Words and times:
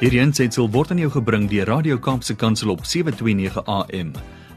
Hierdie 0.00 0.22
aanseit 0.22 0.56
word 0.56 0.94
aan 0.94 1.00
jou 1.02 1.10
gebring 1.12 1.42
deur 1.50 1.66
Radio 1.68 1.98
Kaapse 2.00 2.32
Kansel 2.32 2.70
op 2.72 2.86
7:29 2.88 3.60
AM. 3.68 4.14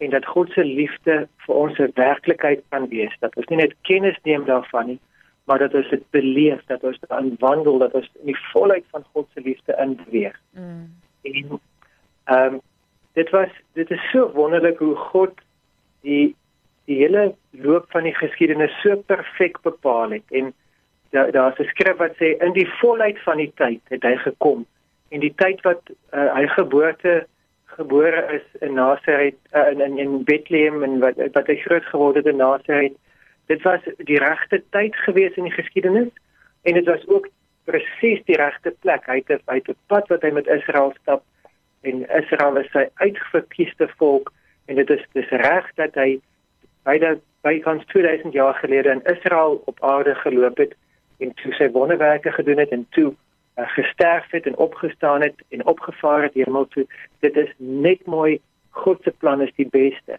en 0.01 0.09
dat 0.09 0.25
God 0.25 0.49
se 0.55 0.63
liefde 0.65 1.27
vir 1.45 1.55
ons 1.55 1.77
'n 1.79 1.91
werklikheid 1.95 2.63
kan 2.69 2.87
wees. 2.89 3.13
Dat 3.19 3.35
ons 3.35 3.47
nie 3.47 3.57
net 3.57 3.75
kennis 3.81 4.17
neem 4.23 4.45
daarvan 4.45 4.87
nie, 4.87 4.99
maar 5.45 5.59
dat 5.59 5.73
ons 5.73 5.89
dit 5.89 6.09
beleef, 6.09 6.65
dat 6.65 6.83
ons 6.83 6.99
daarin 6.99 7.35
wandel, 7.39 7.77
dat 7.77 7.93
ons 7.93 8.09
in 8.19 8.25
die 8.33 8.41
volheid 8.53 8.85
van 8.91 9.03
God 9.13 9.27
se 9.33 9.41
liefde 9.41 9.75
inbeweeg. 9.77 10.39
mm, 10.51 10.89
En 11.21 11.59
ehm 12.25 12.57
dit 13.13 13.29
was 13.29 13.49
dit 13.73 13.91
is 13.91 14.09
so 14.11 14.31
wonderlik 14.31 14.77
hoe 14.77 14.95
God 14.95 15.33
die 16.01 16.35
die 16.85 16.97
hele 16.97 17.35
loop 17.49 17.85
van 17.91 18.03
die 18.03 18.15
geskiedenis 18.15 18.73
so 18.81 18.95
perfek 18.95 19.61
bepaal 19.61 20.11
het 20.17 20.23
en 20.29 20.53
daar 21.11 21.31
daar's 21.31 21.59
'n 21.59 21.71
skrif 21.73 21.97
wat 21.97 22.15
sê 22.15 22.37
in 22.39 22.53
die 22.53 22.69
volheid 22.79 23.19
van 23.19 23.37
die 23.37 23.51
tyd 23.55 23.81
het 23.89 24.03
hy 24.03 24.15
gekom. 24.15 24.65
En 25.09 25.19
die 25.19 25.33
tyd 25.35 25.61
wat 25.61 25.81
uh, 26.13 26.33
hy 26.35 26.47
geboorte 26.47 27.27
gebore 27.65 28.21
is 28.37 28.61
in 28.61 28.73
Nasaret 28.73 29.35
uh, 29.51 29.71
in, 29.71 29.81
in 29.81 29.97
in 29.97 30.23
Bethlehem 30.23 30.83
en 30.83 30.99
wat 30.99 31.15
wat 31.33 31.47
hy 31.47 31.55
groot 31.55 31.85
geword 31.85 32.15
het 32.15 32.25
in 32.25 32.37
Nasaret 32.37 32.95
dit 33.45 33.61
was 33.61 33.81
die 33.97 34.19
regte 34.19 34.63
tyd 34.69 34.95
gewees 34.95 35.35
in 35.35 35.47
die 35.49 35.57
geskiedenis 35.59 36.11
en 36.61 36.73
dit 36.73 36.85
was 36.85 37.07
ook 37.07 37.27
presies 37.65 38.21
die 38.25 38.37
regte 38.39 38.73
plek. 38.79 39.05
Hy 39.05 39.23
het 39.25 39.41
hy 39.45 39.59
het 39.59 39.69
'n 39.69 39.77
pad 39.87 40.07
wat 40.07 40.21
hy 40.21 40.31
met 40.31 40.47
Israel 40.47 40.93
stap 41.01 41.23
en 41.81 42.05
Israel 42.21 42.57
is 42.57 42.71
sy 42.71 42.87
uitverkiesde 42.95 43.87
volk 43.97 44.31
en 44.65 44.75
dit 44.75 44.89
is 44.89 45.03
dis 45.13 45.29
reg 45.29 45.67
dat 45.75 45.95
hy 45.95 46.19
byna 46.83 47.15
bykans 47.41 47.85
2000 47.85 48.33
jaar 48.33 48.53
gelede 48.53 48.89
in 48.89 49.03
Israel 49.15 49.61
op 49.65 49.83
aarde 49.83 50.15
geloop 50.15 50.57
het 50.57 50.75
en 51.21 51.33
toe 51.41 51.53
sy 51.57 51.69
wonderwerke 51.73 52.31
gedoen 52.31 52.61
het 52.63 52.73
en 52.75 52.85
toe 52.97 53.11
uh, 53.11 53.67
gesterf 53.75 54.31
het 54.31 54.47
en 54.49 54.57
opgestaan 54.57 55.21
het 55.21 55.43
en 55.49 55.65
opgevaar 55.65 56.23
het 56.23 56.33
hemel 56.33 56.67
toe 56.73 56.85
dit 57.19 57.35
is 57.35 57.53
net 57.57 58.05
mooi 58.05 58.39
God 58.69 59.03
se 59.03 59.11
plan 59.11 59.41
is 59.41 59.51
die 59.55 59.67
beste. 59.67 60.17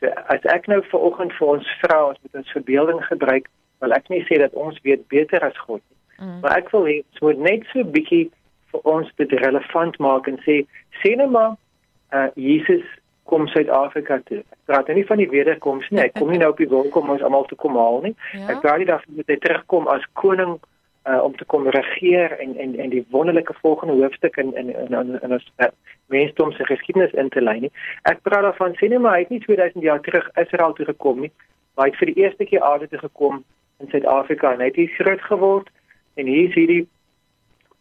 So 0.00 0.10
as 0.34 0.42
ek 0.50 0.66
nou 0.66 0.80
ver 0.90 1.04
oggend 1.08 1.34
vir 1.38 1.56
ons 1.56 1.74
vra 1.80 1.98
ons 2.10 2.22
moet 2.22 2.40
ons 2.42 2.54
verbeelding 2.56 3.02
gebruik 3.06 3.48
wil 3.82 3.94
ek 3.94 4.08
nie 4.10 4.22
sê 4.26 4.38
dat 4.42 4.54
ons 4.58 4.78
weet 4.86 5.06
beter 5.10 5.42
as 5.46 5.58
God 5.66 5.82
nie. 5.82 5.98
Mm, 6.26 6.40
Maar 6.42 6.56
ek 6.62 6.72
wil 6.74 6.88
hê 6.90 6.96
ons 7.02 7.26
moet 7.26 7.44
net 7.50 7.68
so 7.70 7.86
bietjie 7.96 8.24
vir 8.72 8.88
ons 8.94 9.12
dit 9.20 9.36
relevant 9.44 9.98
maak 10.02 10.28
en 10.30 10.40
sê 10.46 10.62
sê 11.02 11.14
nou 11.18 11.30
maar 11.30 11.54
uh 12.12 12.28
Jesus 12.36 12.84
kom 13.30 13.46
Suid-Afrika 13.48 14.18
toe. 14.26 14.42
Ek 14.42 14.68
praat 14.70 14.90
nou 14.90 14.96
nie 14.98 15.06
van 15.06 15.20
die 15.22 15.30
wederkoms 15.30 15.88
nie. 15.90 16.02
Hy 16.02 16.10
kom 16.16 16.30
nie 16.32 16.40
nou 16.42 16.50
op 16.52 16.60
die 16.60 16.68
wolk 16.68 16.96
om 16.98 17.10
ons 17.14 17.22
almal 17.22 17.46
te 17.48 17.58
kom 17.58 17.78
haal 17.78 18.00
nie. 18.02 18.14
ja. 18.32 18.48
Ek 18.54 18.60
praat 18.64 18.82
nie 18.82 18.88
daarvan 18.90 19.22
dat 19.22 19.32
hy 19.32 19.38
terugkom 19.46 19.88
as 19.92 20.06
koning 20.18 20.58
uh 21.02 21.18
om 21.26 21.32
te 21.34 21.44
kom 21.50 21.64
regeer 21.74 22.36
en 22.38 22.52
en 22.62 22.76
en 22.78 22.90
die 22.90 23.02
wonderlike 23.10 23.54
volgende 23.58 23.94
hoofstuk 23.98 24.36
in 24.38 24.52
in 24.54 24.68
in, 24.70 24.92
in, 24.94 25.16
in 25.22 25.32
ons 25.34 25.48
uh, 25.58 25.66
mensdom 26.14 26.52
se 26.52 26.66
geskiedenis 26.66 27.16
in 27.18 27.28
te 27.28 27.42
lei 27.42 27.58
nie. 27.64 27.72
Ek 28.10 28.22
praat 28.22 28.46
daarvan 28.46 28.76
sê 28.78 28.90
net 28.90 29.02
maar 29.02 29.16
hy 29.16 29.24
het 29.24 29.34
nie 29.34 29.42
2000 29.42 29.82
jaar 29.82 30.00
terug 30.00 30.28
Israel 30.44 30.76
toe 30.78 30.86
gekom 30.86 31.24
nie. 31.26 31.32
Maar 31.74 31.88
hy 31.88 31.90
het 31.90 31.98
vir 31.98 32.12
die 32.12 32.22
eerste 32.22 32.46
keer 32.46 32.62
aarde 32.62 32.88
toe 32.88 33.02
gekom 33.02 33.42
in 33.82 33.90
Suid-Afrika 33.90 34.52
en 34.52 34.62
hy 34.62 34.70
het 34.70 34.78
hier 34.78 34.94
groot 34.98 35.26
geword 35.26 35.70
en 36.14 36.26
hier 36.26 36.48
is 36.48 36.54
hierdie 36.54 36.86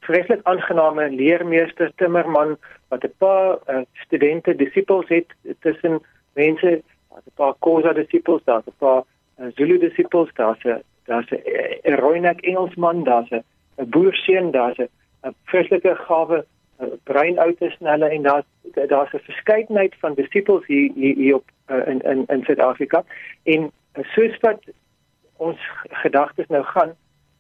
vreeslik 0.01 0.39
aangename 0.44 1.09
leermeester 1.09 1.91
Timmerman 1.95 2.57
wat 2.89 3.03
'n 3.03 3.13
paar 3.17 3.57
uh, 3.67 3.81
studente 3.94 4.56
disippels 4.56 5.07
het 5.07 5.29
tussen 5.59 6.01
mense 6.34 6.81
daar's 7.09 7.25
'n 7.25 7.35
paar 7.35 7.53
Khoza 7.59 7.94
disippels 7.94 8.41
daar's 8.44 8.66
'n 8.66 8.78
paar 8.78 9.03
uh, 9.40 9.45
Zulu 9.56 9.78
disippels 9.79 10.29
daar's 10.34 10.63
'n 10.63 10.81
daar's 11.06 11.29
'n 11.29 11.41
uh, 11.45 11.97
Roinek 11.97 12.41
Engelsman 12.41 13.03
daar's 13.03 13.29
'n 13.29 13.44
boerseun 13.90 14.51
daar's 14.51 14.78
'n 14.78 15.35
vreeslike 15.44 15.95
gawe 15.95 16.45
uh, 16.81 16.88
breinoute 17.03 17.69
snelle 17.69 18.09
en 18.09 18.22
daar's 18.22 18.45
daar's 18.88 19.13
'n 19.13 19.28
verskeidenheid 19.29 19.95
van 20.00 20.13
disippels 20.13 20.66
hier 20.66 20.91
hier, 20.95 21.16
hier 21.16 21.35
op 21.35 21.45
uh, 21.67 21.88
in 21.88 22.01
in 22.01 22.23
in 22.28 22.44
Suid-Afrika. 22.44 23.03
En 23.44 23.72
soos 24.01 24.38
wat 24.40 24.59
ons 25.38 25.59
gedagtes 25.90 26.47
nou 26.47 26.63
gaan 26.63 26.95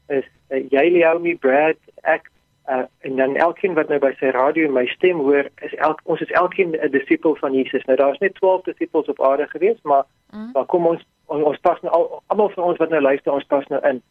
is 0.07 0.25
uh, 0.49 0.69
jy 0.69 0.89
Leomi 0.89 1.37
Brad 1.37 1.77
ek 2.01 2.30
uh, 2.71 2.85
en 3.07 3.15
dan 3.15 3.35
elkeen 3.35 3.73
wat 3.73 3.89
nou 3.89 3.99
by 3.99 4.11
sy 4.19 4.29
radio 4.35 4.69
my 4.71 4.85
stem 4.95 5.19
hoor 5.25 5.49
is 5.67 5.73
elk 5.87 6.01
ons 6.03 6.21
is 6.21 6.31
elkeen 6.41 6.71
'n 6.77 6.91
disipel 6.91 7.35
van 7.35 7.53
Jesus 7.53 7.83
nou 7.85 7.97
daar's 7.97 8.19
net 8.19 8.35
12 8.39 8.61
disippels 8.63 9.07
op 9.07 9.21
aarde 9.21 9.47
gewees 9.47 9.79
maar 9.83 10.05
Mm. 10.31 10.49
maar 10.53 10.65
kom 10.65 10.85
ons 10.87 11.01
ons, 11.27 11.43
ons 11.43 11.57
pas 11.59 11.81
nou 11.81 11.93
al- 11.93 12.21
almal 12.27 12.49
van 12.49 12.63
ons 12.63 12.77
wat 12.77 12.89
nou 12.89 13.01
luister 13.01 13.33
ons 13.33 13.43
pas 13.43 13.67
nou 13.67 13.81
in 13.89 14.01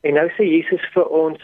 en 0.00 0.14
nou 0.14 0.28
sê 0.28 0.44
Jesus 0.48 0.80
vir 0.94 1.04
ons 1.08 1.38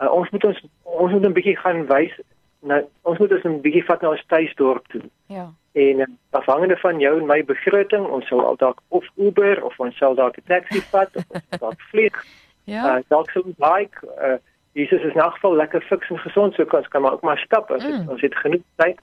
uh, 0.00 0.12
ons 0.12 0.30
moet 0.30 0.44
ons 0.44 0.58
ons 0.82 1.12
moet 1.12 1.24
'n 1.26 1.32
bietjie 1.32 1.56
gaan 1.56 1.86
wys 1.86 2.12
nou 2.60 2.82
ons 3.02 3.18
moet 3.18 3.32
ons 3.32 3.44
'n 3.44 3.60
bietjie 3.60 3.84
vat 3.84 4.02
na 4.02 4.10
ons 4.10 4.24
tuisdorp 4.26 4.88
toe 4.88 5.02
ja. 5.26 5.48
En 5.72 5.98
uh, 5.98 6.06
afhangende 6.30 6.76
van 6.76 6.98
jou 7.00 7.18
en 7.20 7.26
my 7.26 7.44
begroting, 7.44 8.06
ons 8.06 8.26
sal 8.26 8.40
al 8.44 8.56
dalk 8.56 8.80
of 8.88 9.06
Uber 9.16 9.64
of 9.64 9.80
ons 9.80 9.96
sal 9.96 10.14
dalk 10.14 10.36
'n 10.36 10.42
taxi 10.46 10.80
vat 10.90 11.16
of 11.16 11.24
dalk 11.60 11.80
vlieg. 11.90 12.24
Ja. 12.64 12.96
Uh, 12.96 13.02
dalk 13.08 13.30
sal 13.30 13.42
ons 13.42 13.58
like 13.58 13.96
uh, 14.20 14.36
Jesus 14.74 15.00
is 15.02 15.12
in 15.14 15.20
elk 15.20 15.34
geval 15.34 15.54
lekker 15.56 15.80
fiks 15.82 16.10
en 16.10 16.18
gesond, 16.18 16.54
so 16.54 16.64
kan 16.64 16.78
ons 16.78 16.88
kan 16.88 17.02
maar 17.02 17.12
ook 17.12 17.22
maar 17.22 17.38
stap 17.38 17.70
as 17.70 17.84
Mm. 17.84 17.90
mm. 18.02 18.08
ons 18.08 18.20
het 18.20 18.34
genoeg 18.36 18.62
tyd. 18.76 19.00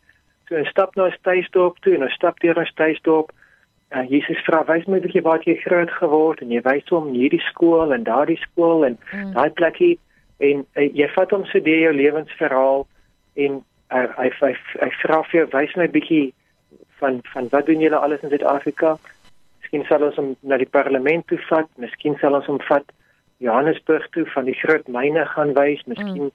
So 0.47 0.55
ons 0.55 0.67
stap 0.69 0.95
na 0.95 1.03
ons 1.05 1.17
tuisdorp 1.21 1.77
toe 1.79 1.95
en 1.95 2.03
ons 2.03 2.13
stap 2.13 2.39
deur 2.39 2.57
ons 2.57 2.73
tuisdorp. 2.73 3.31
Uh, 3.95 4.09
Jesus 4.09 4.37
vra, 4.45 4.63
"Wys 4.65 4.85
my 4.85 4.99
bietjie 4.99 5.21
waar 5.21 5.41
jy 5.43 5.55
groot 5.55 5.91
geword 5.91 6.41
en 6.41 6.49
jy 6.51 6.61
wys 6.61 6.89
hom 6.89 7.13
hierdie 7.13 7.41
skool 7.41 7.93
en 7.93 8.03
daardie 8.03 8.37
skool 8.41 8.85
en 8.85 8.97
Mm. 9.13 9.33
daai 9.33 9.49
plekkie 9.49 9.99
en 10.39 10.65
uh, 10.75 10.89
jy 10.93 11.07
vat 11.15 11.31
hom 11.31 11.45
so 11.45 11.59
deur 11.59 11.79
jou 11.79 11.93
lewensverhaal 11.93 12.87
en 13.35 13.63
uh, 13.91 14.07
hy 14.17 14.29
hy 14.41 14.55
hy 14.81 14.89
vra 15.01 15.23
vir 15.23 15.31
jou, 15.41 15.47
"Wys 15.59 15.75
my 15.75 15.87
bietjie 15.87 16.33
van 16.99 17.21
van 17.33 17.47
wat 17.51 17.65
doen 17.65 17.79
julle 17.79 17.97
alles 17.97 18.21
in 18.21 18.29
Suid-Afrika? 18.29 18.97
Miskien 19.61 19.85
sal 19.85 20.03
ons 20.03 20.15
hom 20.15 20.35
na 20.41 20.57
die 20.57 20.69
parlement 20.69 21.27
toe 21.27 21.37
vat, 21.49 21.67
miskien 21.77 22.17
sal 22.19 22.35
ons 22.35 22.45
hom 22.45 22.59
vat 22.69 22.83
Johannesburg 23.37 24.07
toe 24.09 24.25
van 24.25 24.45
die 24.45 24.53
groot 24.53 24.87
myne 24.87 25.25
gaan 25.25 25.53
wys, 25.53 25.83
miskien 25.85 26.29
mm. 26.29 26.31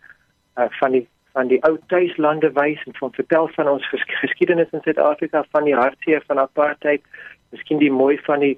uh, 0.56 0.69
van 0.81 0.93
die 0.93 1.06
van 1.32 1.47
die 1.47 1.61
ou 1.62 1.76
tuislande 1.87 2.50
wys 2.56 2.82
en 2.87 2.97
van 2.99 3.12
vertel 3.14 3.49
van 3.55 3.69
ons 3.69 3.87
ges 3.88 4.02
geskiedenis 4.19 4.73
in 4.75 4.82
Suid-Afrika 4.82 5.44
van 5.55 5.64
die 5.69 5.76
hartseer 5.79 6.25
van 6.26 6.43
apartheid, 6.43 7.05
miskien 7.55 7.79
die 7.79 7.93
mooi 7.93 8.19
van 8.26 8.43
die 8.43 8.56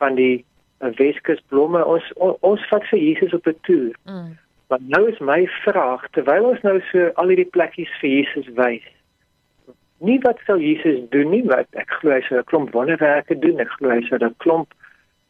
van 0.00 0.14
die 0.14 0.44
uh, 0.84 0.92
Weskus 1.00 1.40
blomme. 1.48 1.80
Ons 1.84 2.12
on, 2.16 2.36
ons 2.46 2.68
vat 2.68 2.84
vir 2.92 3.00
Jesus 3.00 3.34
op 3.36 3.48
'n 3.48 3.56
toer. 3.68 3.96
Mm. 4.04 4.36
Maar 4.68 4.78
nou 4.86 5.08
is 5.10 5.18
my 5.18 5.46
vraag, 5.64 6.04
terwyl 6.10 6.44
ons 6.52 6.60
nou 6.62 6.80
so 6.92 7.10
al 7.14 7.32
hierdie 7.32 7.50
plekkies 7.56 7.90
vir 8.00 8.10
Jesus 8.10 8.46
wys. 8.54 8.84
Nie 9.98 10.18
wat 10.22 10.38
sal 10.46 10.60
Jesus 10.62 11.00
doen 11.10 11.30
nie, 11.30 11.42
wat 11.48 11.66
ek 11.72 11.90
glo 12.00 12.12
hy 12.12 12.20
sou 12.28 12.38
'n 12.38 12.44
klomp 12.44 12.70
wonderwerke 12.72 13.38
doen. 13.38 13.60
Ek 13.60 13.72
glo 13.80 13.90
hy 13.90 14.02
sou 14.06 14.18
'n 14.18 14.34
klomp 14.38 14.72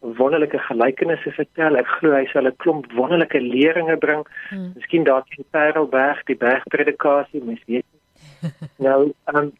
wonderlike 0.00 0.58
gelykenisse 0.58 1.30
vertel. 1.36 1.76
Ek 1.76 1.88
glo 2.00 2.12
hy 2.16 2.26
sal 2.32 2.46
'n 2.48 2.56
klomp 2.56 2.92
wonderlike 2.92 3.40
leringe 3.40 3.96
bring. 3.96 4.26
Hmm. 4.48 4.72
Miskien 4.74 5.04
daar 5.04 5.24
in 5.36 5.44
Parelberg, 5.50 6.22
die 6.24 6.36
bergpredikasie, 6.36 7.44
mens 7.44 7.60
weet 7.66 7.84
nie. 7.84 8.50
nou, 8.86 9.12
um, 9.34 9.52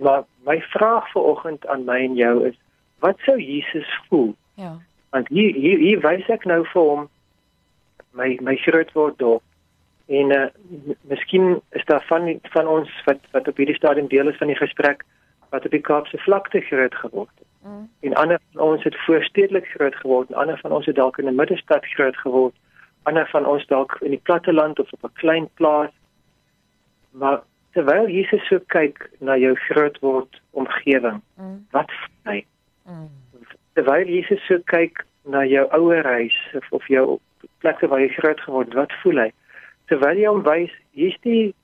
maar 0.00 0.24
my 0.44 0.60
vraag 0.60 1.10
vir 1.12 1.22
oggend 1.22 1.66
aan 1.66 1.84
my 1.84 1.98
en 2.04 2.14
jou 2.14 2.46
is, 2.46 2.54
wat 2.98 3.18
sou 3.26 3.40
Jesus 3.40 4.00
voel? 4.08 4.34
Ja. 4.54 4.78
Want 5.10 5.28
hier 5.28 5.54
hier, 5.54 5.78
hier 5.78 6.00
wys 6.00 6.28
ek 6.28 6.44
nou 6.44 6.62
vir 6.72 6.82
hom 6.82 7.08
my 8.16 8.38
my 8.40 8.56
groot 8.56 8.92
word 8.92 9.18
dop. 9.18 9.42
En 10.06 10.30
uh, 10.30 10.46
miskien 11.10 11.60
is 11.70 11.84
daar 11.84 12.04
van 12.06 12.38
van 12.54 12.66
ons 12.66 12.90
wat 13.04 13.20
wat 13.34 13.48
op 13.48 13.56
hierdie 13.56 13.76
stadium 13.76 14.08
deel 14.08 14.28
is 14.28 14.38
van 14.38 14.52
die 14.52 14.62
gesprek 14.62 15.04
wat 15.50 15.64
op 15.64 15.70
die 15.70 15.82
Kaapse 15.82 16.18
vlakte 16.18 16.60
groot 16.60 16.94
geword 16.94 17.32
het. 17.34 17.45
Mm. 17.66 17.90
En 18.00 18.14
ander 18.14 18.40
van 18.52 18.62
ons 18.62 18.84
het 18.84 18.96
voorstedelik 19.04 19.66
groot 19.66 19.94
geword, 19.94 20.28
en 20.30 20.34
ander 20.34 20.58
van 20.58 20.72
ons 20.72 20.86
het 20.86 20.94
dalk 20.94 21.18
in 21.18 21.28
'n 21.28 21.34
middestad 21.34 21.84
groot 21.86 22.16
geword, 22.16 22.54
ander 23.02 23.28
van 23.28 23.46
ons 23.46 23.66
dalk 23.66 23.96
in 24.00 24.10
die 24.10 24.22
platteland 24.22 24.80
of 24.80 24.92
op 24.92 25.02
'n 25.04 25.12
klein 25.12 25.48
plaas. 25.54 25.90
Maar 27.10 27.40
terwyl 27.72 28.08
Jesus 28.08 28.46
so 28.46 28.58
kyk 28.66 29.10
na 29.18 29.36
jou 29.36 29.54
groot 29.54 29.98
word 29.98 30.40
omgewing, 30.50 31.20
mm. 31.34 31.66
wat 31.70 31.90
hy 32.22 32.44
mm. 32.86 33.08
terwyl 33.72 34.06
Jesus 34.06 34.46
so 34.46 34.58
kyk 34.64 35.04
na 35.24 35.44
jou 35.44 35.66
ouerhuis 35.70 36.36
of 36.54 36.66
of 36.70 36.86
jou 36.86 37.18
plekke 37.58 37.88
waar 37.88 38.00
jy 38.00 38.08
groot 38.08 38.40
geword, 38.40 38.74
wat 38.74 38.92
voel 39.02 39.18
hy? 39.18 39.32
Terwyl 39.86 40.16
jy 40.16 40.26
hom 40.26 40.42
wys, 40.42 40.72
hier's 40.90 41.18
die 41.20 41.54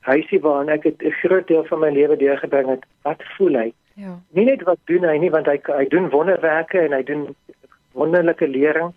huisie 0.00 0.40
waarin 0.40 0.68
ek 0.68 0.84
'n 0.86 1.10
groot 1.10 1.46
deel 1.46 1.64
van 1.64 1.80
my 1.80 1.90
lewe 1.90 2.16
deurgebring 2.16 2.68
het, 2.68 2.84
wat 3.02 3.22
voel 3.36 3.54
hy? 3.54 3.72
Ja. 4.00 4.16
Nie 4.32 4.44
net 4.44 4.62
wat 4.64 4.78
doen 4.88 5.04
hy 5.04 5.18
nie 5.20 5.30
want 5.32 5.48
hy 5.50 5.58
hy 5.66 5.84
doen 5.92 6.08
wonderwerke 6.12 6.80
en 6.80 6.96
hy 6.96 7.02
doen 7.04 7.26
wonderlike 7.98 8.48
lering. 8.48 8.94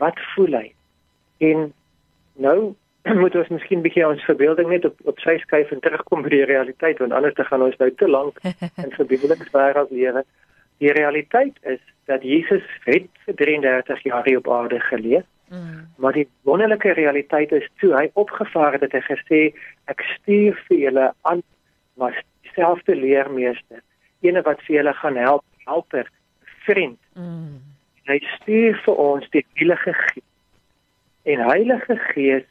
Wat 0.00 0.20
voel 0.32 0.56
hy? 0.56 0.66
En 1.44 1.66
nou 2.40 2.58
moet 3.22 3.36
ons 3.36 3.52
miskien 3.52 3.84
bietjie 3.84 4.06
ons 4.06 4.24
verbeelding 4.28 4.70
net 4.72 4.88
op 4.88 5.12
op 5.12 5.20
sy 5.24 5.36
skuif 5.42 5.72
en 5.74 5.82
terugkom 5.84 6.24
by 6.24 6.32
die 6.32 6.46
realiteit 6.48 7.02
want 7.02 7.12
anders 7.16 7.36
dan 7.36 7.48
gaan 7.50 7.66
ons 7.68 7.76
nou 7.82 7.90
te 8.00 8.08
lank 8.08 8.40
in 8.84 8.94
verbeeldingswêreld 8.96 9.92
lewe. 9.94 10.24
Die 10.80 10.92
realiteit 10.92 11.56
is 11.74 11.82
dat 12.08 12.24
Jesus 12.24 12.64
het 12.84 13.08
vir 13.26 13.36
33 13.40 14.04
jaar 14.08 14.24
hier 14.24 14.40
op 14.40 14.50
aarde 14.52 14.80
geleef. 14.88 15.24
Mm. 15.48 15.84
Maar 16.02 16.16
die 16.16 16.26
wonderlike 16.48 16.94
realiteit 16.96 17.52
is 17.52 17.68
toe 17.80 17.92
hy 17.94 18.08
opgevaar 18.14 18.76
het, 18.76 18.88
het 18.88 18.96
hy 18.96 19.02
gesê 19.04 19.42
ek 19.92 20.02
stuur 20.16 20.56
vir 20.68 20.80
julle 20.86 21.10
aan 21.28 21.44
was 22.00 22.16
dieselfde 22.42 22.96
leermeester 22.96 23.84
ene 24.26 24.42
wat 24.46 24.60
vir 24.66 24.80
julle 24.80 24.94
gaan 25.00 25.16
help, 25.16 25.44
helper, 25.68 26.10
vriend. 26.66 26.98
Mm. 27.14 27.62
Hy 28.06 28.18
stuur 28.36 28.76
vir 28.84 29.00
ons 29.02 29.30
die 29.34 29.44
Heilige 29.54 29.94
Gees. 30.02 30.28
En 31.26 31.42
Heilige 31.48 31.96
Gees 32.12 32.44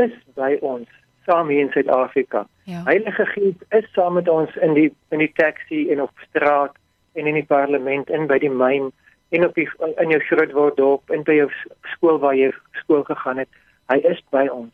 is 0.00 0.14
by 0.38 0.54
ons 0.64 0.88
saam 1.28 1.50
hier 1.52 1.66
in 1.66 1.72
Suid-Afrika. 1.74 2.46
Ja. 2.64 2.82
Heilige 2.84 3.26
Gees 3.34 3.54
is 3.76 3.88
saam 3.92 4.16
met 4.16 4.28
ons 4.28 4.54
in 4.64 4.74
die 4.78 4.88
in 5.12 5.20
die 5.20 5.32
taxi 5.36 5.88
en 5.92 6.02
op 6.02 6.24
straat 6.28 6.76
en 7.12 7.26
in 7.26 7.36
die 7.36 7.46
parlement 7.46 8.10
en 8.10 8.26
by 8.30 8.38
die 8.40 8.52
myn 8.52 8.88
en 9.36 9.44
op 9.44 9.54
die 9.60 9.68
in 10.00 10.14
jou 10.14 10.20
groot 10.30 10.52
word 10.56 10.80
dorp 10.80 11.12
en 11.12 11.24
by 11.28 11.36
jou 11.42 11.50
skool 11.92 12.20
waar 12.24 12.36
jy 12.36 12.48
skool 12.80 13.04
gegaan 13.08 13.44
het. 13.44 13.50
Hy 13.92 14.00
is 14.08 14.20
by 14.32 14.46
ons. 14.52 14.72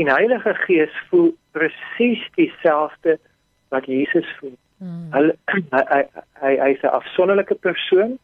En 0.00 0.08
Heilige 0.08 0.54
Gees 0.64 0.96
voel 1.10 1.34
presies 1.52 2.24
dieselfde 2.40 3.18
wat 3.68 3.88
Jesus 3.88 4.28
voel. 4.40 4.56
Hmm. 4.82 5.12
Hy 5.14 5.82
hy 5.86 6.02
hy 6.42 6.52
hy's 6.58 6.82
'n 6.82 6.90
afsonderlike 6.98 7.54
persoon. 7.66 8.16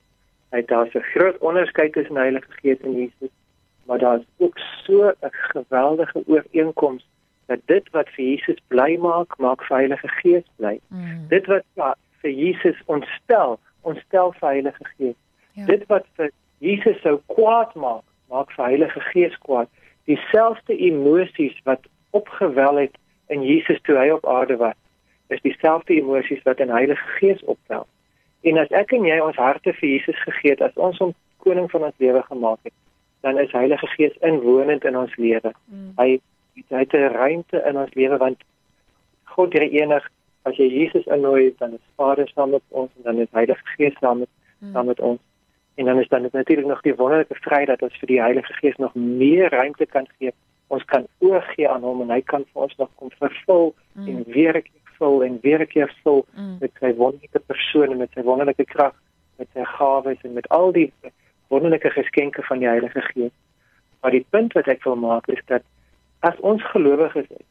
Hy 0.55 0.62
daar's 0.66 0.94
'n 0.94 1.06
groot 1.14 1.38
onderskeid 1.38 1.93
tussen 1.93 2.19
die 2.19 2.26
Heilige 2.26 2.52
Gees 2.62 2.81
en 2.82 2.96
Jesus, 2.99 3.31
maar 3.87 3.99
daar's 3.99 4.26
ook 4.38 4.58
so 4.58 5.12
'n 5.12 5.31
geweldige 5.55 6.22
ooreenkoms 6.26 7.06
dat 7.46 7.60
dit 7.66 7.90
wat 7.90 8.08
vir 8.08 8.25
Jesus 8.25 8.58
bly 8.66 8.96
maak, 8.96 9.38
maak 9.38 9.62
vir 9.64 9.76
Heilige 9.76 10.08
Gees 10.08 10.46
bly. 10.56 10.81
Hmm. 10.88 11.28
Dit 11.28 11.46
wat 11.46 11.64
ja, 11.75 11.94
vir 12.20 12.31
Jesus 12.31 12.82
ontstel, 12.87 13.58
ontstel 13.81 14.32
vir 14.32 14.49
Heilige 14.49 14.84
Gees. 14.96 15.19
Ja. 15.52 15.64
Dit 15.66 15.87
wat 15.87 16.06
vir 16.16 16.31
Jesus 16.58 17.00
sou 17.00 17.20
kwaad 17.26 17.75
maak, 17.75 18.04
maak 18.28 18.50
vir 18.50 18.64
Heilige 18.64 19.00
Gees 19.00 19.38
kwaad. 19.38 19.69
Dieselfde 20.04 20.76
emosies 20.76 21.61
wat 21.64 21.81
opgewel 22.11 22.76
het 22.76 22.99
in 23.26 23.43
Jesus 23.43 23.78
toe 23.82 23.96
hy 23.96 24.11
op 24.11 24.26
aarde 24.26 24.56
was 24.56 24.76
is 25.28 25.40
dieselfde 25.44 25.94
emosies 25.94 26.42
wat 26.42 26.60
in 26.60 26.70
Heilige 26.70 27.06
Gees 27.19 27.44
optel. 27.44 27.86
En 28.40 28.58
as 28.58 28.70
ek 28.70 28.92
en 28.96 29.04
jy 29.04 29.19
ons 29.20 29.36
harte 29.36 29.72
vir 29.80 29.88
Jesus 29.88 30.19
gegee 30.22 30.54
het, 30.54 30.62
as 30.62 30.76
ons 30.76 30.98
hom 31.02 31.14
koning 31.44 31.70
van 31.70 31.88
ons 31.88 32.02
lewe 32.02 32.22
gemaak 32.22 32.58
het, 32.62 32.75
dan 33.26 33.38
is 33.38 33.52
Heilige 33.52 33.86
Gees 33.96 34.14
inwonend 34.26 34.84
in 34.84 34.96
ons 34.96 35.16
lewe. 35.16 35.52
Mm. 35.66 35.92
Hy 35.98 36.10
hy 36.58 36.78
het 36.82 36.94
'n 36.94 37.14
ruimte 37.14 37.62
in 37.70 37.76
ons 37.78 37.94
lewe 37.94 38.16
want 38.19 38.40
God 39.25 39.52
die 39.52 39.70
enig 39.78 40.08
as 40.42 40.56
jy 40.56 40.66
Jesus 40.66 41.06
innooi, 41.06 41.54
dan 41.58 41.72
is 41.72 41.84
Vader 41.96 42.28
saam 42.28 42.50
met 42.50 42.62
ons 42.69 42.90
en 42.96 43.02
dan 43.02 43.19
is 43.19 43.30
Heilige 43.32 43.64
Gees 43.76 43.94
saam 44.00 44.19
met 44.19 44.28
mm. 44.58 44.72
saam 44.72 44.86
met 44.86 45.00
ons. 45.00 45.20
En 45.75 45.84
dan 45.84 46.00
is 46.00 46.08
dan 46.08 46.28
natuurlik 46.32 46.66
nog 46.66 46.80
die 46.82 46.94
wonderlike 46.94 47.34
vryheid 47.34 47.69
dat 47.69 47.82
ons 47.82 47.98
vir 47.98 48.06
die 48.06 48.20
Heilige 48.20 48.52
Gees 48.52 48.76
nog 48.76 48.94
meer 48.94 49.50
ruimte 49.50 49.86
kan 49.86 50.06
gee. 50.19 50.32
Ons 50.66 50.84
kan 50.84 51.06
oorgee 51.19 51.69
aan 51.69 51.82
hom 51.82 52.00
en 52.02 52.10
hy 52.10 52.20
kan 52.20 52.44
vir 52.52 52.62
ons 52.62 52.76
nog 52.76 52.90
kom 52.94 53.10
vervul 53.10 53.75
mm. 53.92 54.08
en 54.08 54.25
werk 54.34 54.70
vul 54.98 55.24
en 55.24 55.38
weer 55.42 55.60
'n 55.60 55.66
keer 55.66 55.92
vul 56.02 56.24
mm. 56.34 56.56
met 56.60 56.70
sy 56.80 56.94
wonderlike 56.94 57.40
persoon 57.46 57.90
en 57.90 57.98
met 57.98 58.12
sy 58.14 58.22
wonderlike 58.22 58.64
krag, 58.64 58.94
met 59.36 59.48
sy 59.54 59.64
gawes 59.64 60.22
en 60.22 60.32
met 60.32 60.48
al 60.48 60.72
die 60.72 60.92
wonderlike 61.48 61.90
geskenke 61.90 62.42
van 62.42 62.58
die 62.58 62.68
Heilige 62.68 63.00
Gees. 63.00 63.34
Maar 64.00 64.10
die 64.10 64.26
punt 64.30 64.52
wat 64.52 64.68
ek 64.68 64.84
wil 64.84 64.96
maak 64.96 65.28
is 65.28 65.42
dat 65.46 65.62
as 66.20 66.36
ons 66.40 66.62
gelowiges 66.70 67.26
is, 67.28 67.46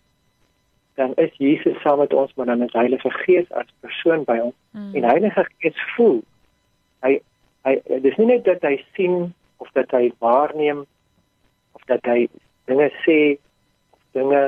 dan 0.98 1.14
is 1.16 1.34
Jesus 1.38 1.82
saam 1.82 2.00
met 2.00 2.14
ons, 2.14 2.34
maar 2.34 2.46
dan 2.46 2.64
is 2.64 2.74
Heilige 2.74 3.10
Gees 3.10 3.52
as 3.52 3.68
persoon 3.80 4.24
by 4.24 4.38
ons. 4.38 4.56
Mm. 4.72 4.96
En 4.96 5.04
Heilige 5.04 5.46
Gees 5.58 5.82
voel. 5.96 6.24
Hy 7.06 7.20
hy 7.68 8.00
dis 8.00 8.16
nie 8.16 8.30
net 8.30 8.46
dat 8.46 8.64
hy 8.64 8.78
sien 8.96 9.34
of 9.58 9.68
dat 9.76 9.92
hy 9.92 10.08
waarneem 10.24 10.86
of 11.76 11.84
dat 11.92 12.06
hy 12.08 12.30
dinge 12.70 12.88
sê 13.04 13.20
of 13.92 14.00
dinge 14.16 14.42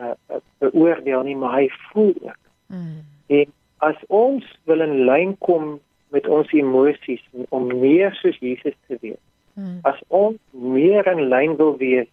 uh, 0.00 0.40
beoordeel 0.58 1.22
nie, 1.22 1.36
maar 1.36 1.58
hy 1.60 1.68
voel 1.90 2.14
ook. 2.20 2.42
Mm. 2.66 3.04
En 3.26 3.52
as 3.76 3.98
ons 4.06 4.44
wil 4.64 4.80
in 4.80 5.04
lyn 5.08 5.36
kom 5.38 5.78
met 6.14 6.26
ons 6.26 6.52
emosies 6.52 7.22
om 7.48 7.68
meer 7.80 8.14
soos 8.20 8.38
Jesus 8.40 8.74
te 8.86 8.98
wees. 9.00 9.20
Mm. 9.54 9.78
As 9.82 10.00
ons 10.08 10.38
meer 10.50 11.06
in 11.10 11.28
lyn 11.28 11.56
wil 11.56 11.76
wees 11.76 12.08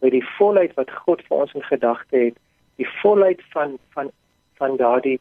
met 0.00 0.14
die 0.16 0.24
volheid 0.36 0.74
wat 0.78 0.92
God 1.04 1.22
vir 1.28 1.44
ons 1.44 1.56
in 1.56 1.66
gedagte 1.66 2.24
het, 2.28 2.38
die 2.80 2.88
volheid 3.00 3.42
van 3.54 3.76
van 3.96 4.12
van 4.60 4.76
daardie 4.76 5.18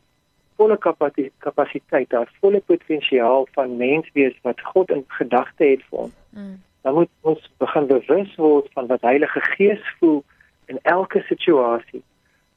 volle 0.59 0.77
kapasiteit, 0.77 2.09
daardie 2.11 2.39
volle 2.43 2.59
potensiaal 2.67 3.47
van 3.55 3.77
menswees 3.77 4.35
wat 4.47 4.59
God 4.73 4.91
in 4.91 5.05
gedagte 5.07 5.63
het 5.63 5.85
vir 5.89 6.07
ons. 6.07 6.17
Mm. 6.35 6.57
Dan 6.83 6.93
moet 6.93 7.11
ons 7.21 7.47
begin 7.63 7.87
bewus 7.87 8.35
word 8.35 8.67
van 8.75 8.87
wat 8.91 9.07
Heilige 9.07 9.41
Gees 9.55 9.83
voel 9.99 10.23
in 10.69 10.79
elke 10.81 11.21
situasie 11.27 12.03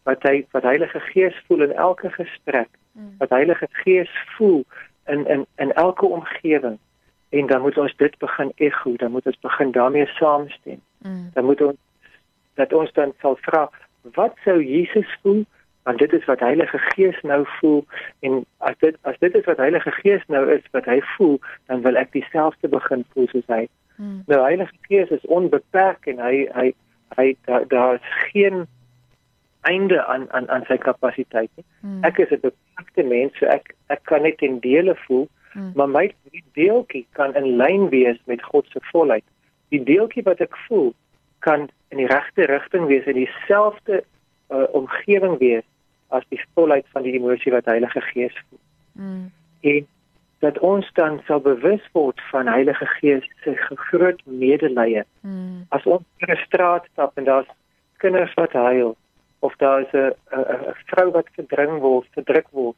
wat 0.08 0.22
hy 0.26 0.42
wat 0.50 0.66
Heilige 0.68 1.00
Gees 1.00 1.36
voel 1.46 1.62
in 1.68 1.72
elke 1.72 2.10
gesprek 2.10 2.68
mm. 2.92 3.14
wat 3.18 3.30
Heilige 3.30 3.68
Gees 3.82 4.10
voel 4.36 4.64
in 5.06 5.26
in 5.26 5.46
in 5.56 5.72
elke 5.72 6.06
omgewing 6.06 6.78
en 7.28 7.46
dan 7.46 7.60
moet 7.60 7.78
ons 7.78 7.96
dit 7.96 8.18
begin 8.18 8.52
ego 8.56 8.96
dan 8.96 9.10
moet 9.10 9.26
ons 9.26 9.40
begin 9.40 9.72
daarmee 9.72 10.06
saamstem 10.06 10.80
mm. 10.98 11.30
dan 11.34 11.44
moet 11.44 11.62
ons 11.62 11.78
dat 12.54 12.72
ons 12.72 12.92
dan 12.92 13.14
sal 13.20 13.38
vra 13.48 13.70
wat 14.18 14.36
sou 14.44 14.60
Jesus 14.62 15.18
voel 15.22 15.44
want 15.82 15.98
dit 15.98 16.12
is 16.12 16.24
wat 16.24 16.40
Heilige 16.40 16.78
Gees 16.78 17.20
nou 17.22 17.42
voel 17.58 17.84
en 18.20 18.44
as 18.58 18.78
dit 18.78 18.98
as 19.02 19.18
dit 19.18 19.34
is 19.34 19.44
wat 19.44 19.62
Heilige 19.62 19.90
Gees 19.90 20.22
nou 20.26 20.44
is 20.50 20.66
wat 20.70 20.84
hy 20.90 21.00
voel 21.16 21.38
dan 21.66 21.82
wil 21.86 21.96
ek 21.96 22.12
dieselfde 22.12 22.68
begin 22.68 23.06
voel 23.14 23.28
soos 23.32 23.48
hy 23.54 23.66
mm. 23.96 24.22
nou 24.26 24.42
Heilige 24.42 24.76
Gees 24.90 25.14
is 25.18 25.26
onbeperk 25.38 26.06
en 26.06 26.22
hy 26.22 26.46
hy 26.58 26.72
hy 27.16 27.34
daar's 27.44 27.68
daar 27.68 27.98
geen 28.32 28.66
einde 29.62 30.04
aan 30.04 30.30
aan 30.32 30.48
aan 30.50 30.64
sy 30.66 30.76
kapasiteit 30.76 31.50
nie. 31.54 31.64
Hmm. 31.80 32.04
Ek 32.04 32.18
is 32.18 32.30
'n 32.30 32.40
beperkte 32.40 33.02
mens, 33.02 33.36
so 33.38 33.46
ek 33.46 33.74
ek 33.86 34.02
kan 34.04 34.22
net 34.22 34.42
in 34.42 34.58
dele 34.58 34.94
voel, 35.06 35.28
hmm. 35.52 35.72
maar 35.74 35.88
my 35.88 36.14
deeltjie 36.54 37.06
kan 37.12 37.34
in 37.34 37.56
lyn 37.56 37.88
wees 37.88 38.18
met 38.24 38.42
God 38.42 38.66
se 38.70 38.80
volheid. 38.92 39.24
Die 39.68 39.82
deeltjie 39.82 40.22
wat 40.22 40.40
ek 40.40 40.56
voel 40.66 40.94
kan 41.38 41.68
in 41.88 41.98
die 41.98 42.06
regte 42.06 42.46
rigting 42.46 42.86
wees 42.86 43.04
in 43.04 43.14
dieselfde 43.14 44.04
uh, 44.50 44.66
omgewing 44.72 45.38
wees 45.38 45.64
as 46.08 46.24
die 46.28 46.40
volheid 46.54 46.86
van 46.92 47.02
die 47.02 47.12
emosie 47.12 47.52
wat 47.52 47.64
Heilige 47.64 48.00
Gees 48.00 48.36
voel. 48.48 48.60
Hmm. 48.92 49.32
En 49.60 49.86
dat 50.42 50.58
ons 50.58 50.88
dan 50.98 51.20
sal 51.26 51.40
bewus 51.40 51.82
word 51.94 52.20
van 52.30 52.48
Heilige 52.50 52.86
Gees 52.98 53.26
se 53.44 53.54
groot 53.88 54.22
medelee. 54.24 55.04
Hmm. 55.20 55.66
As 55.70 55.86
ons 55.86 56.02
in 56.18 56.34
'n 56.34 56.44
straat 56.46 56.88
stap 56.92 57.18
en 57.18 57.24
daar's 57.24 57.50
kinders 58.02 58.34
wat 58.34 58.52
huil 58.52 58.96
of 59.38 59.54
daar 59.56 59.80
is 59.80 59.92
'n 59.92 60.10
'n 60.34 60.74
vrou 60.86 61.10
wat 61.10 61.28
verdring 61.38 61.78
word, 61.78 62.06
verdruk 62.10 62.48
word, 62.50 62.76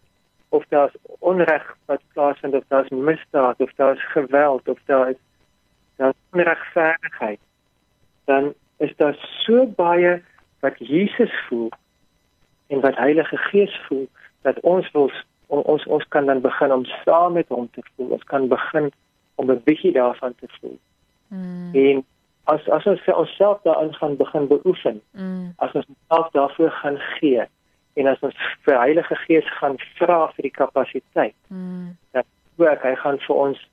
of 0.49 0.65
daar 0.69 0.89
is 0.93 1.01
onreg 1.19 1.77
wat 1.87 2.03
plaasvind 2.13 2.55
of 2.55 2.65
daar 2.69 2.85
is 2.85 2.91
misdaad 2.91 3.61
of 3.61 3.73
daar 3.77 3.95
is 3.95 4.13
geweld 4.13 4.69
of 4.69 4.79
daar 4.85 5.09
is 5.11 5.21
onregverdigheid, 6.31 7.41
dan 8.25 8.55
is 8.77 8.97
daar 8.97 9.17
so 9.45 9.67
baie 9.67 10.23
wat 10.61 10.79
Jesus 10.79 11.33
voel 11.49 11.71
en 12.67 12.81
wat 12.81 12.97
Heilige 12.97 13.37
Gees 13.37 13.81
voel 13.87 14.09
dat 14.43 14.61
ons 14.61 14.91
wil 14.91 15.11
ons 15.47 15.87
ons 15.87 16.09
kan 16.09 16.27
dan 16.27 16.41
begin 16.41 16.73
om 16.73 16.85
saam 17.05 17.33
met 17.33 17.49
hom 17.49 17.69
te 17.73 17.83
voel. 17.95 18.09
Ons 18.17 18.25
kan 18.25 18.49
begin 18.49 18.91
om 19.35 19.51
'n 19.51 19.63
bietjie 19.65 19.93
daarvan 19.93 20.35
te 20.41 20.47
voel. 20.61 20.79
Mm. 21.29 21.75
En 21.75 22.05
as 22.45 22.69
as 22.69 22.87
ons 22.87 23.05
onsself 23.07 23.61
daarin 23.63 23.95
gaan 23.95 24.17
begin 24.17 24.47
beoefen, 24.47 25.03
mm. 25.11 25.53
as 25.57 25.73
ons 25.73 25.87
onsself 25.87 26.31
daarvoor 26.31 26.71
gaan 26.71 26.99
gee 26.99 27.43
en 27.93 28.07
as 28.07 28.21
ons 28.21 28.35
vir 28.65 28.79
Heilige 28.79 29.15
Gees 29.15 29.49
gaan 29.59 29.77
vra 29.99 30.33
vir 30.35 30.43
die 30.43 30.51
kapasiteit, 30.51 31.35
mm. 31.49 31.97
dat 32.11 32.27
ook 32.57 32.83
hy 32.83 32.95
gaan 32.95 33.19
vir 33.19 33.37
ons 33.37 33.69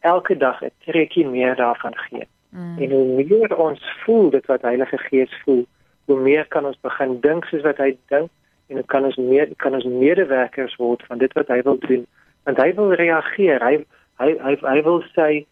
elke 0.00 0.36
dag 0.36 0.62
'n 0.62 0.70
trekkie 0.84 1.26
meer 1.26 1.56
daarvan 1.56 1.96
gee. 1.96 2.26
Mm. 2.48 2.78
En 2.78 2.90
hoe 2.90 3.24
meer 3.24 3.56
ons 3.56 3.80
voel 4.04 4.30
dit 4.30 4.46
wat 4.46 4.62
Heilige 4.62 4.98
Gees 4.98 5.32
voel, 5.44 5.66
hoe 6.04 6.20
meer 6.20 6.46
kan 6.46 6.66
ons 6.66 6.80
begin 6.80 7.20
dink 7.20 7.44
soos 7.44 7.62
wat 7.62 7.76
hy 7.76 7.96
dink 8.08 8.30
en 8.72 8.80
dan 8.80 8.86
kan 8.94 9.04
ons 9.04 9.16
meer 9.20 9.50
kan 9.60 9.74
ons 9.76 9.84
medewerkers 9.84 10.76
word 10.80 11.04
van 11.08 11.20
dit 11.20 11.32
wat 11.36 11.50
hy 11.52 11.60
wil 11.62 11.76
doen. 11.84 12.06
Want 12.48 12.60
hy 12.62 12.70
wil 12.78 12.94
reageer. 12.96 13.60
Hy 13.60 13.84
hy 14.22 14.30
hy, 14.40 14.54
hy 14.64 14.78
wil 14.86 15.02
sê 15.12 15.44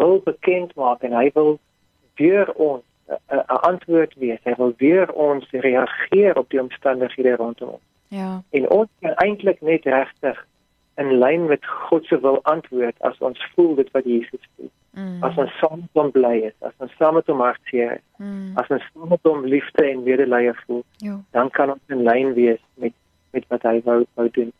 wil 0.00 0.18
bekend 0.24 0.74
maak 0.80 1.04
en 1.06 1.14
hy 1.14 1.28
wil 1.38 1.58
weer 2.18 2.50
ons 2.54 2.82
'n 3.30 3.60
antwoord 3.70 4.14
wees. 4.18 4.42
Hy 4.42 4.54
wil 4.58 4.74
weer 4.76 5.12
ons 5.12 5.46
reageer 5.50 6.38
op 6.38 6.50
die 6.50 6.60
omstandighede 6.60 7.36
rondom 7.36 7.76
ons 7.78 7.86
ja. 8.08 8.42
En 8.50 8.70
ons 8.70 8.88
kan 9.00 9.14
eintlik 9.14 9.60
net 9.60 9.84
regtig 9.84 10.46
in 10.94 11.18
lyn 11.18 11.46
met 11.46 11.66
God 11.66 12.06
se 12.06 12.18
wil 12.20 12.42
antwoord 12.42 12.96
as 12.98 13.18
ons 13.18 13.50
voel 13.54 13.74
dit 13.74 13.90
wat 13.90 14.04
Jesus 14.04 14.48
voel 14.56 14.70
Mm. 14.94 15.22
As 15.26 15.36
ons 15.36 15.54
saam 15.58 15.80
met 15.80 15.98
hom 15.98 16.10
bly 16.14 16.34
is, 16.48 16.54
as 16.62 16.74
ons 16.78 16.92
saam 17.00 17.16
met 17.18 17.26
hom 17.26 17.40
hartseer 17.42 17.96
is, 17.96 18.04
mm. 18.22 18.52
as 18.60 18.68
ons 18.70 18.84
saam 18.92 19.08
met 19.10 19.26
hom 19.26 19.46
liefde 19.50 19.86
en 19.88 20.04
medelee 20.06 20.52
voel, 20.64 20.84
jo. 21.02 21.16
dan 21.34 21.50
kan 21.50 21.72
ons 21.74 21.94
in 21.94 22.04
lyn 22.06 22.34
wees 22.38 22.62
met 22.82 22.94
met 23.34 23.46
wat 23.50 23.66
hy 23.66 23.80
wou 23.82 24.04
wou 24.14 24.28
doen. 24.36 24.52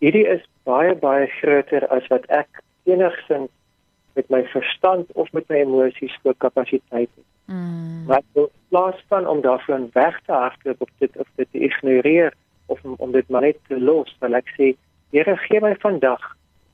Hierdie 0.00 0.24
is 0.24 0.44
baie 0.64 0.94
baie 0.96 1.26
groter 1.40 1.84
as 1.92 2.06
wat 2.08 2.24
ek 2.32 2.62
enigsins 2.88 3.52
met 4.16 4.30
my 4.32 4.40
verstand 4.54 5.12
of 5.12 5.28
met 5.36 5.44
my 5.52 5.60
emosies 5.66 6.16
voor 6.22 6.34
kapasiteit 6.40 7.10
het. 7.12 7.26
Mm. 7.52 8.08
Maar 8.08 8.24
in 8.40 8.48
plaas 8.72 9.04
van 9.12 9.28
om 9.28 9.44
daarvan 9.44 9.90
weg 9.92 10.16
te 10.24 10.32
hardloop 10.32 10.80
of 10.80 10.90
dit 10.98 11.16
of 11.16 11.28
dit 11.36 11.48
te 11.52 11.60
ignoreer 11.68 12.32
of 12.66 12.80
om, 12.84 12.94
om 12.98 13.12
dit 13.12 13.28
maar 13.28 13.44
net 13.44 13.60
te 13.68 13.80
los, 13.80 14.16
wil 14.20 14.34
ek 14.40 14.48
sê, 14.56 14.72
Here 15.08 15.36
gee 15.40 15.60
my 15.64 15.72
vandag 15.80 16.24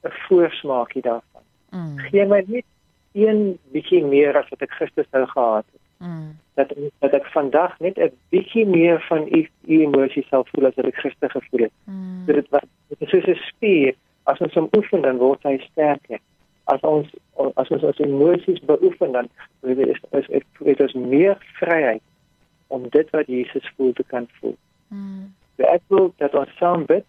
'n 0.03 0.11
voorsmaakie 0.27 1.03
daarvan. 1.03 1.45
Mm. 1.71 1.99
Gee 1.99 2.27
my 2.27 2.43
net 2.47 2.65
een 3.15 3.59
bietjie 3.73 4.03
meer 4.05 4.37
as 4.39 4.49
wat 4.51 4.63
ek 4.67 4.75
gister 4.81 5.07
sou 5.11 5.27
gehad 5.31 5.67
het. 5.73 5.83
Mm. 6.03 6.33
Dat 6.59 6.73
dat 6.99 7.13
ek 7.15 7.27
vandag 7.33 7.79
net 7.79 7.99
'n 7.99 8.11
bietjie 8.35 8.67
meer 8.67 9.01
van 9.09 9.29
u 9.31 9.49
emosies 9.67 10.29
sal 10.29 10.47
voel 10.51 10.67
as 10.67 10.75
wat 10.75 10.87
ek 10.87 11.03
gister 11.07 11.31
gevoel 11.31 11.61
het. 11.67 11.73
Mm. 11.85 12.27
Dit 12.27 12.49
wat 12.51 12.67
dit 12.89 13.01
is 13.01 13.11
soos 13.11 13.27
'n 13.27 13.39
spier, 13.51 13.95
as 14.23 14.39
ons 14.39 14.55
hom 14.55 14.69
oefen 14.77 15.03
dan 15.03 15.17
word 15.17 15.43
hy 15.43 15.59
sterker. 15.71 16.19
As 16.65 16.81
ons 16.81 17.09
as 17.55 17.69
ons 17.69 17.83
ons 17.83 17.99
emosies 17.99 18.61
beoefen 18.61 19.13
dan 19.13 19.29
is 19.63 20.01
is 20.11 20.27
dit 20.59 20.81
is 20.81 20.93
meer 20.93 21.37
vryheid 21.61 22.03
om 22.67 22.89
dit 22.89 23.11
wat 23.11 23.27
Jesus 23.27 23.73
voel 23.77 23.93
te 23.93 24.05
kan 24.07 24.29
voel. 24.41 24.57
Mm. 24.89 25.35
So 25.57 25.63
ek 25.63 25.83
wil 25.89 26.13
dat 26.17 26.35
ons 26.35 26.57
saam 26.59 26.85
bid 26.85 27.05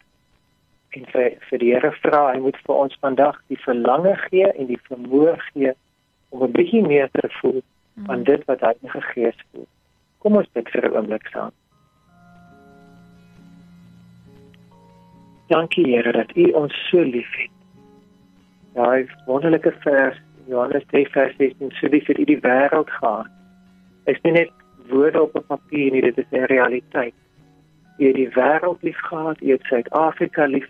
en 0.89 1.05
vir 1.05 1.31
vir 1.49 1.59
die 1.59 1.73
Here 1.73 1.91
vra, 1.91 2.31
hy 2.33 2.39
moet 2.39 2.57
vir 2.57 2.75
ons 2.75 2.97
vandag 3.01 3.41
die 3.47 3.59
verlange 3.63 4.15
gee 4.29 4.51
en 4.51 4.67
die 4.67 4.81
vermoë 4.89 5.37
gee 5.51 5.73
om 6.29 6.43
'n 6.43 6.51
bietjie 6.51 6.81
meer 6.87 7.09
te 7.11 7.29
voel 7.29 7.61
van 8.05 8.23
dit 8.23 8.45
wat 8.45 8.61
hy 8.61 8.73
in 8.81 9.01
gees 9.01 9.37
voel. 9.51 9.67
Kom 10.17 10.35
ons 10.35 10.51
bid 10.53 10.69
vir 10.69 10.89
'n 10.89 10.95
oomblik 10.95 11.27
saam. 11.27 11.51
Dankie 15.47 15.85
Here 15.85 16.11
dat 16.11 16.35
U 16.35 16.51
ons 16.51 16.73
so 16.89 17.01
liefhet. 17.01 17.51
Ja, 18.73 18.89
hy 18.89 19.05
wonderlike 19.25 19.71
vers 19.83 20.17
Johannes 20.47 20.83
3 20.91 21.07
vers 21.13 21.35
16 21.37 21.71
so 21.71 21.87
lief 21.87 22.07
het 22.07 22.19
U 22.19 22.25
die 22.25 22.39
wêreld 22.41 22.89
gehad. 22.89 23.27
Is 24.05 24.21
nie 24.21 24.31
net 24.31 24.51
woorde 24.89 25.21
op 25.21 25.35
'n 25.35 25.45
papier 25.47 25.91
nie, 25.91 26.01
dit 26.01 26.17
is 26.17 26.31
'n 26.31 26.49
realiteit. 26.49 27.13
U 27.97 28.07
het 28.07 28.15
die 28.15 28.29
wêreld 28.29 28.81
lief 28.81 28.97
gehad, 28.97 29.41
U 29.41 29.51
het 29.51 29.63
Suid-Afrika 29.63 30.45
lief. 30.45 30.67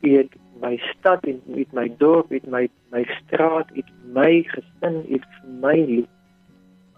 U 0.00 0.16
het 0.16 0.32
my 0.60 0.76
stad 0.76 1.24
en 1.24 1.40
met 1.44 1.72
my 1.72 1.92
dorp, 1.98 2.30
met 2.30 2.46
my 2.46 2.68
my 2.90 3.04
straat, 3.04 3.70
met 3.74 3.90
my 4.14 4.42
gesin, 4.42 5.02
vir 5.08 5.22
my 5.60 5.74
lief. 5.74 6.10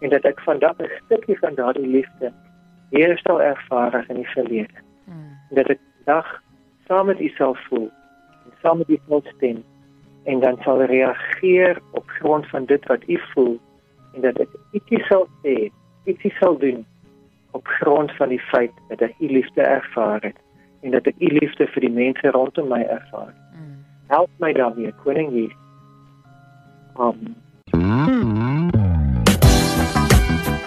En 0.01 0.11
dat 0.11 0.25
ek 0.25 0.41
vandag 0.41 0.77
'n 0.79 0.91
stukkie 1.05 1.39
van 1.39 1.55
daardie 1.55 1.87
liefde 1.87 2.33
weer 2.91 3.19
sou 3.19 3.41
ervaar 3.41 4.05
in 4.09 4.17
die 4.17 4.29
verlede. 4.29 4.79
Hmm. 5.05 5.39
Dat 5.51 5.67
ek 5.67 5.81
vandag 5.97 6.43
saam 6.87 7.07
met 7.07 7.21
u 7.21 7.29
sal 7.29 7.55
voel, 7.55 7.91
saam 8.63 8.79
met 8.79 8.89
u 8.89 8.99
sal 9.09 9.23
stem 9.37 9.65
en 10.25 10.41
dan 10.41 10.57
sal 10.63 10.83
reageer 10.83 11.79
op 11.91 12.09
grond 12.09 12.47
van 12.47 12.65
dit 12.65 12.87
wat 12.87 13.09
u 13.09 13.19
voel 13.33 13.61
en 14.15 14.21
dat 14.21 14.39
ek 14.41 14.53
ietsie 14.73 15.03
sal 15.09 15.27
sê, 15.45 15.69
ietsie 16.05 16.33
sal 16.41 16.59
doen 16.59 16.85
op 17.57 17.67
grond 17.67 18.13
van 18.17 18.33
die 18.33 18.41
feit 18.41 18.73
dat 18.89 19.01
ek 19.01 19.15
u 19.21 19.29
liefde 19.29 19.63
ervaar 19.63 20.23
het 20.25 20.39
en 20.81 20.91
dat 20.97 21.07
ek 21.07 21.19
u 21.19 21.31
liefde 21.39 21.67
vir 21.75 21.87
die 21.87 21.93
mense 21.93 22.33
rondom 22.35 22.69
my 22.73 22.83
ervaar. 22.83 23.35
Help 24.07 24.31
my 24.39 24.53
daarmee, 24.53 24.93
koning 25.05 25.33
Jesus. 25.33 25.57
Amen. 26.97 27.37